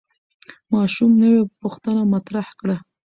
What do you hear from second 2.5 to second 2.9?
کړه